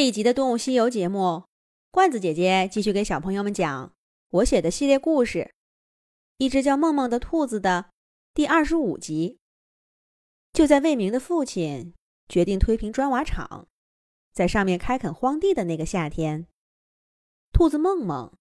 [0.00, 1.44] 这一集的《动物西游》节目，
[1.90, 3.94] 罐子姐姐继续给小朋友们讲
[4.30, 5.38] 我写的系列故事
[6.38, 7.90] 《一只叫梦梦的兔子》的
[8.32, 9.38] 第二十五集。
[10.54, 11.92] 就在魏明的父亲
[12.30, 13.68] 决定推平砖瓦厂，
[14.32, 16.46] 在上面开垦荒地的那个夏天，
[17.52, 18.32] 兔子梦梦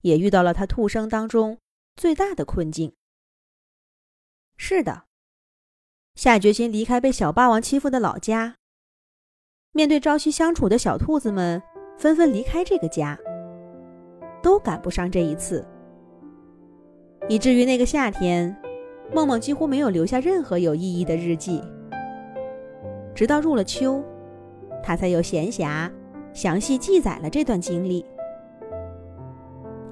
[0.00, 1.60] 也遇到了他兔生当中
[1.94, 2.96] 最大的困境。
[4.56, 5.06] 是的，
[6.16, 8.56] 下决心离开被小霸王欺负的老家。
[9.76, 11.62] 面对朝夕相处的小兔子们
[11.98, 13.14] 纷纷离开这个家，
[14.42, 15.62] 都赶不上这一次，
[17.28, 18.56] 以至于那个夏天，
[19.12, 21.62] 梦梦几乎没有留下任何有意义的日记。
[23.14, 24.02] 直到入了秋，
[24.82, 25.90] 他才有闲暇
[26.32, 28.02] 详细记载了这段经历。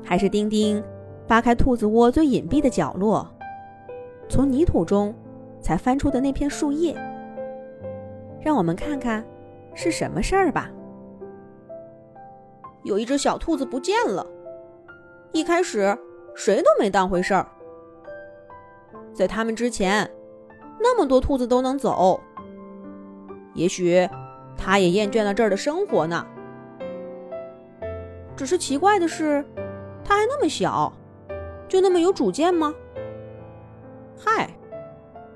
[0.03, 0.83] 还是丁丁
[1.29, 3.31] 扒开兔子窝最隐蔽的角落，
[4.31, 5.15] 从泥土中
[5.61, 6.97] 才翻出的那片树叶，
[8.41, 9.23] 让我们看看。
[9.75, 10.71] 是什么事儿吧？
[12.85, 14.27] 有一只小兔子不见了，
[15.33, 15.97] 一开始
[16.35, 17.47] 谁都没当回事儿。
[19.13, 20.11] 在他们之前，
[20.79, 22.21] 那么多兔子都能走，
[23.55, 24.09] 也许
[24.57, 26.27] 它也厌倦了这儿的生活呢。
[28.37, 29.45] 只是奇怪的是，
[30.05, 30.93] 它还那么小，
[31.69, 32.75] 就那么有主见吗？
[34.19, 34.51] 嗨，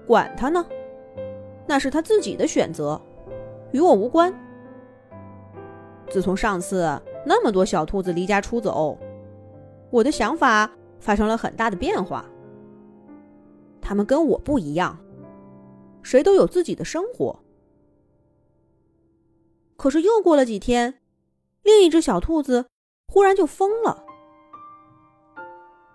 [0.06, 0.66] 管它呢，
[1.66, 3.00] 那是他自己的选择。
[3.72, 4.32] 与我无关。
[6.08, 8.98] 自从上次那么多小兔子离家出走，
[9.90, 12.24] 我的想法发生了很大的变化。
[13.80, 14.98] 他们跟我不一样，
[16.02, 17.40] 谁都有自己的生活。
[19.76, 21.00] 可是又过了几天，
[21.62, 22.66] 另一只小兔子
[23.12, 24.04] 忽然就疯了。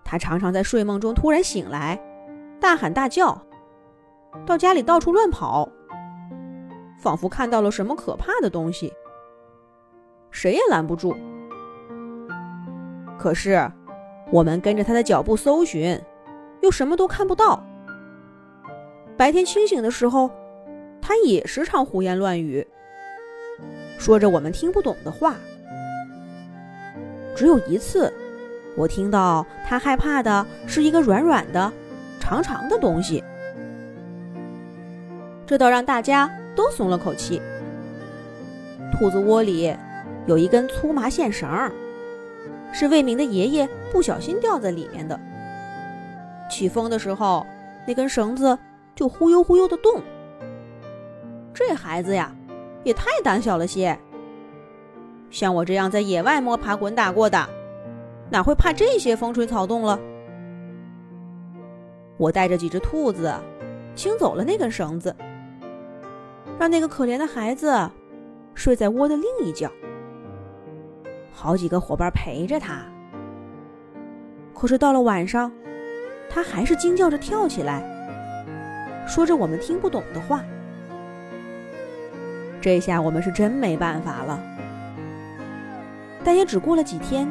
[0.04, 2.00] 它常常在睡梦中突然醒来，
[2.60, 3.46] 大喊大叫，
[4.46, 5.70] 到家里到处乱跑。
[7.04, 8.94] 仿佛看到了什么可怕的东西，
[10.32, 11.14] 谁也拦不住。
[13.20, 13.70] 可是，
[14.32, 16.02] 我们跟着他的脚步搜寻，
[16.62, 17.62] 又什么都看不到。
[19.18, 20.32] 白天清醒的时候，
[21.02, 22.66] 他也时常胡言乱语，
[23.98, 25.36] 说着我们听不懂的话。
[27.36, 28.14] 只有一次，
[28.78, 31.70] 我听到他害怕的是一个软软的、
[32.22, 33.22] 长长的东西，
[35.46, 36.32] 这倒让大家。
[36.56, 37.42] 都松了口气。
[38.92, 39.76] 兔子窝里
[40.26, 41.72] 有一根粗麻线绳，
[42.72, 45.20] 是魏明的爷爷不小心掉在里面的。
[46.50, 47.46] 起风的时候，
[47.88, 48.58] 那根绳子
[48.96, 50.02] 就忽悠忽悠的动。
[51.54, 52.36] 这孩子呀，
[52.84, 53.98] 也太胆小了些。
[55.32, 57.50] 像我这样在野外摸爬滚打过的，
[58.30, 60.00] 哪会怕这些风吹草动了？
[62.18, 63.34] 我带着几只兔子，
[63.96, 65.16] 清走了那根绳子。
[66.60, 67.90] 让那个可怜的孩子
[68.54, 69.70] 睡在窝的另一角，
[71.32, 72.86] 好几个伙伴陪着他。
[74.54, 75.52] 可是到了晚上，
[76.30, 77.84] 他还是惊叫着跳起来，
[79.06, 80.42] 说着我们听不懂的话。
[82.62, 84.40] 这下我们是真没办法了，
[86.24, 87.28] 但也只过了几天，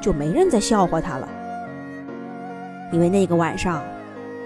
[0.00, 1.28] 就没人再笑话他了，
[2.92, 3.82] 因为那个晚上，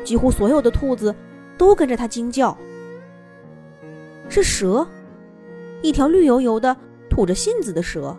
[0.02, 1.14] 几乎所有的兔子
[1.58, 2.56] 都跟着他惊叫。
[4.30, 4.86] 是蛇，
[5.82, 6.74] 一条绿油油的、
[7.10, 8.16] 吐着信子的蛇。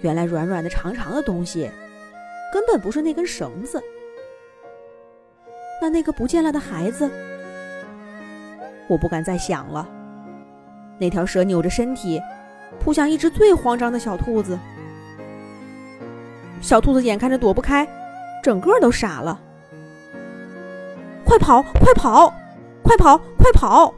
[0.00, 1.70] 原来软软的、长长的东西，
[2.52, 3.80] 根本不是那根绳子。
[5.80, 7.08] 那那个不见了的孩子，
[8.88, 9.88] 我不敢再想了。
[10.98, 12.20] 那条蛇扭着身体，
[12.80, 14.58] 扑向一只最慌张的小兔子。
[16.60, 17.86] 小兔子眼看着躲不开，
[18.42, 19.40] 整个都傻了。
[21.24, 21.62] 快跑！
[21.62, 22.32] 快跑！
[22.84, 23.18] 快跑！
[23.38, 23.92] 快跑！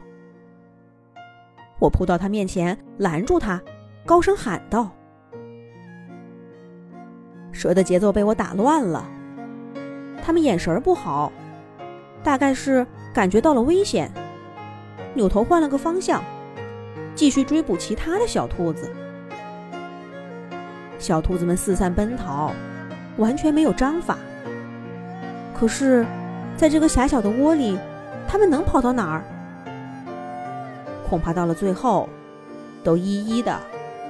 [1.77, 3.61] 我扑到他面前，拦住他，
[4.05, 4.89] 高声喊道
[7.51, 9.05] ：“蛇的节奏被我打乱了，
[10.23, 11.31] 他们眼神不好，
[12.23, 14.09] 大概是感觉到了危险，
[15.13, 16.23] 扭头换了个方向，
[17.13, 18.89] 继续追捕其他的小兔子。
[20.97, 22.53] 小兔子们四散奔逃，
[23.17, 24.17] 完全没有章法。
[25.53, 26.05] 可是，
[26.55, 27.77] 在这个狭小的窝里。”
[28.27, 29.23] 他们能跑到哪儿？
[31.09, 32.09] 恐怕到了最后，
[32.83, 33.57] 都一一的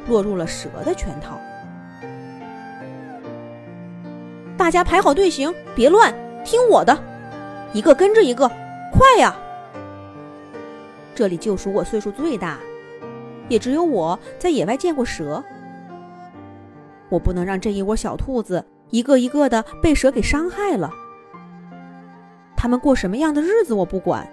[0.08, 1.40] 落入了蛇的圈套。
[4.58, 6.98] 大家排好队形，别乱，听我的，
[7.74, 8.50] 一个跟着一个，
[8.92, 9.36] 快呀！
[11.14, 12.58] 这里就属我岁数最大，
[13.48, 15.44] 也只有我在野外见过蛇。
[17.10, 20.92] 我不能让这一窝小兔子一个一个的被蛇给伤害了。
[22.58, 24.28] 他们过什么样的日子我不管。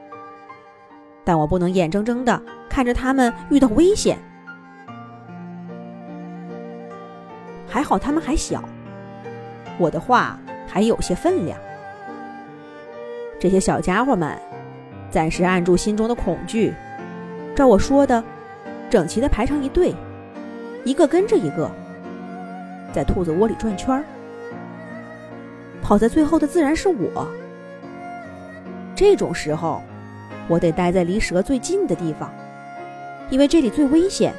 [1.24, 4.18] 但我不能眼睁睁的看着他们遇到危险。
[7.66, 8.62] 还好他们还小。
[9.78, 11.58] 我的话还有些分量。
[13.40, 14.38] 这些小家伙们
[15.10, 16.72] 暂时按住心中的恐惧
[17.54, 18.22] 照我说的
[18.88, 19.94] 整齐的排成一队
[20.84, 21.70] 一个跟着一个
[22.92, 24.04] 在兔子窝里转圈儿。
[25.82, 27.28] 跑在最后的自然是我。
[28.94, 29.82] 这种时候，
[30.48, 32.32] 我得待在离蛇最近的地方，
[33.30, 34.32] 因为这里最危险。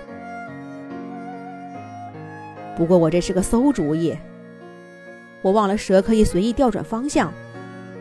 [2.78, 4.18] 不过我这是个馊主意，
[5.42, 7.34] 我忘了蛇可以随意调转方向，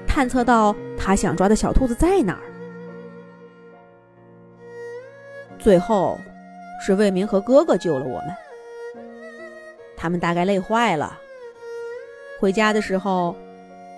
[0.07, 2.43] 探测到它想抓的小兔子在哪儿。
[5.59, 6.19] 最后，
[6.81, 8.35] 是魏明和哥哥救了我们。
[9.97, 11.19] 他们大概累坏了，
[12.39, 13.35] 回家的时候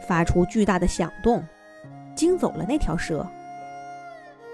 [0.06, 1.44] 发出巨大的响动。
[2.16, 3.24] 惊走了那条蛇，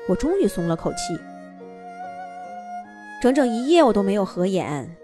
[0.08, 1.18] 我终于松了口气。
[3.22, 4.96] 整整一夜我都没有合眼。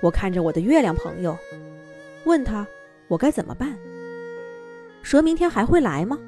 [0.00, 1.36] 我看着我的月亮朋友，
[2.24, 2.66] 问他
[3.08, 3.76] 我该怎么办。
[5.02, 6.18] 蛇明天还会来吗？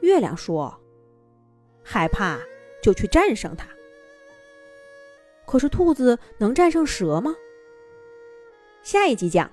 [0.00, 0.78] 月亮说
[1.82, 2.38] ：“害怕
[2.82, 3.66] 就去战胜它。”
[5.46, 7.34] 可是兔子能战胜蛇吗？
[8.82, 9.50] 下一集讲。